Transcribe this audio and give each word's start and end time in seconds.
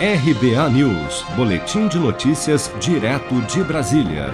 RBA 0.00 0.70
News, 0.70 1.24
Boletim 1.34 1.88
de 1.88 1.98
Notícias, 1.98 2.72
direto 2.78 3.34
de 3.48 3.64
Brasília. 3.64 4.32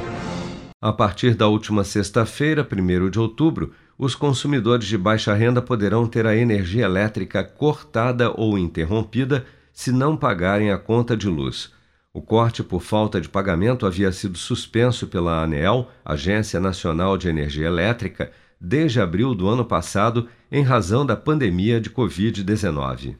A 0.78 0.92
partir 0.92 1.34
da 1.34 1.48
última 1.48 1.84
sexta-feira, 1.84 2.68
1 2.70 3.08
de 3.08 3.18
outubro, 3.18 3.72
os 3.96 4.14
consumidores 4.14 4.86
de 4.86 4.98
baixa 4.98 5.32
renda 5.32 5.62
poderão 5.62 6.06
ter 6.06 6.26
a 6.26 6.36
energia 6.36 6.84
elétrica 6.84 7.42
cortada 7.42 8.30
ou 8.30 8.58
interrompida 8.58 9.46
se 9.72 9.90
não 9.90 10.18
pagarem 10.18 10.70
a 10.70 10.76
conta 10.76 11.16
de 11.16 11.28
luz. 11.28 11.72
O 12.12 12.20
corte 12.20 12.62
por 12.62 12.82
falta 12.82 13.18
de 13.18 13.30
pagamento 13.30 13.86
havia 13.86 14.12
sido 14.12 14.36
suspenso 14.36 15.06
pela 15.06 15.42
ANEEL, 15.42 15.88
Agência 16.04 16.60
Nacional 16.60 17.16
de 17.16 17.26
Energia 17.26 17.68
Elétrica, 17.68 18.30
desde 18.60 19.00
abril 19.00 19.34
do 19.34 19.48
ano 19.48 19.64
passado, 19.64 20.28
em 20.52 20.62
razão 20.62 21.06
da 21.06 21.16
pandemia 21.16 21.80
de 21.80 21.88
Covid-19. 21.88 23.16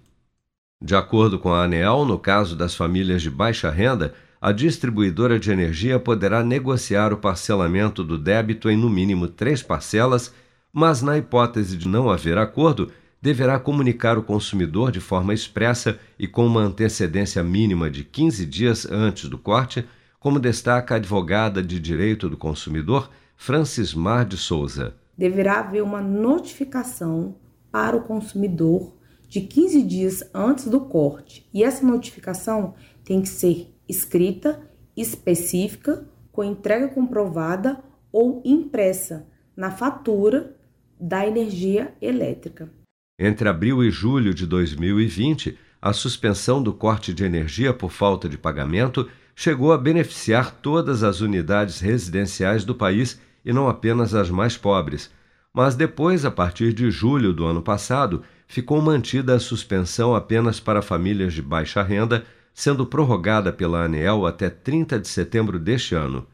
De 0.82 0.94
acordo 0.94 1.38
com 1.38 1.52
a 1.52 1.64
ANEEL, 1.64 2.04
no 2.04 2.18
caso 2.18 2.56
das 2.56 2.74
famílias 2.74 3.22
de 3.22 3.30
baixa 3.30 3.70
renda, 3.70 4.14
a 4.40 4.52
distribuidora 4.52 5.38
de 5.38 5.50
energia 5.50 5.98
poderá 5.98 6.44
negociar 6.44 7.12
o 7.12 7.16
parcelamento 7.16 8.04
do 8.04 8.18
débito 8.18 8.68
em 8.68 8.76
no 8.76 8.90
mínimo 8.90 9.26
três 9.26 9.62
parcelas, 9.62 10.34
mas, 10.70 11.00
na 11.00 11.16
hipótese 11.16 11.76
de 11.78 11.88
não 11.88 12.10
haver 12.10 12.36
acordo, 12.36 12.90
deverá 13.22 13.58
comunicar 13.58 14.18
o 14.18 14.22
consumidor 14.22 14.92
de 14.92 15.00
forma 15.00 15.32
expressa 15.32 15.98
e 16.18 16.28
com 16.28 16.46
uma 16.46 16.60
antecedência 16.60 17.42
mínima 17.42 17.88
de 17.88 18.04
15 18.04 18.44
dias 18.44 18.84
antes 18.84 19.30
do 19.30 19.38
corte, 19.38 19.86
como 20.20 20.38
destaca 20.38 20.92
a 20.92 20.96
advogada 20.98 21.62
de 21.62 21.80
direito 21.80 22.28
do 22.28 22.36
consumidor 22.36 23.08
Francis 23.34 23.94
Mar 23.94 24.26
de 24.26 24.36
Souza. 24.36 24.94
Deverá 25.16 25.60
haver 25.60 25.82
uma 25.82 26.02
notificação 26.02 27.36
para 27.72 27.96
o 27.96 28.02
consumidor 28.02 28.92
de 29.34 29.40
15 29.40 29.82
dias 29.82 30.30
antes 30.32 30.68
do 30.68 30.82
corte, 30.82 31.44
e 31.52 31.64
essa 31.64 31.84
notificação 31.84 32.76
tem 33.04 33.20
que 33.20 33.28
ser 33.28 33.74
escrita, 33.88 34.62
específica, 34.96 36.08
com 36.30 36.44
entrega 36.44 36.86
comprovada 36.86 37.82
ou 38.12 38.40
impressa 38.44 39.26
na 39.56 39.72
fatura 39.72 40.54
da 41.00 41.26
energia 41.26 41.92
elétrica. 42.00 42.72
Entre 43.18 43.48
abril 43.48 43.82
e 43.82 43.90
julho 43.90 44.32
de 44.32 44.46
2020, 44.46 45.58
a 45.82 45.92
suspensão 45.92 46.62
do 46.62 46.72
corte 46.72 47.12
de 47.12 47.24
energia 47.24 47.74
por 47.74 47.90
falta 47.90 48.28
de 48.28 48.38
pagamento 48.38 49.10
chegou 49.34 49.72
a 49.72 49.78
beneficiar 49.78 50.60
todas 50.62 51.02
as 51.02 51.20
unidades 51.20 51.80
residenciais 51.80 52.64
do 52.64 52.76
país 52.76 53.20
e 53.44 53.52
não 53.52 53.68
apenas 53.68 54.14
as 54.14 54.30
mais 54.30 54.56
pobres. 54.56 55.10
Mas 55.52 55.74
depois, 55.74 56.24
a 56.24 56.30
partir 56.30 56.72
de 56.72 56.88
julho 56.88 57.32
do 57.32 57.44
ano 57.44 57.62
passado, 57.62 58.22
ficou 58.46 58.80
mantida 58.80 59.34
a 59.34 59.40
suspensão 59.40 60.14
apenas 60.14 60.60
para 60.60 60.82
famílias 60.82 61.32
de 61.32 61.42
baixa 61.42 61.82
renda, 61.82 62.24
sendo 62.52 62.86
prorrogada 62.86 63.52
pela 63.52 63.84
ANEEL 63.84 64.26
até 64.26 64.48
30 64.48 64.98
de 64.98 65.08
setembro 65.08 65.58
deste 65.58 65.94
ano. 65.94 66.26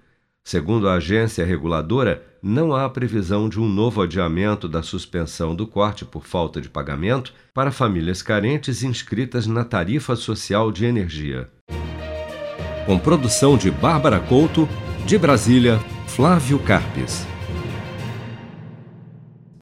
Segundo 0.45 0.89
a 0.89 0.95
agência 0.95 1.45
reguladora, 1.45 2.23
não 2.43 2.75
há 2.75 2.89
previsão 2.89 3.49
de 3.49 3.61
um 3.61 3.69
novo 3.69 4.03
adiamento 4.03 4.69
da 4.69 4.83
suspensão 4.83 5.55
do 5.55 5.67
corte 5.67 6.05
por 6.05 6.27
falta 6.27 6.61
de 6.61 6.69
pagamento 6.69 7.33
para 7.53 7.71
famílias 7.71 8.23
carentes 8.23 8.83
inscritas 8.83 9.47
na 9.47 9.65
tarifa 9.65 10.17
social 10.17 10.73
de 10.73 10.87
energia. 10.87 11.49
Com 12.87 12.99
produção 12.99 13.57
de 13.57 13.71
Bárbara 13.71 14.19
Couto, 14.19 14.69
de 15.07 15.19
Brasília, 15.19 15.79
Flávio 16.09 16.59
Carpes. 16.59 17.27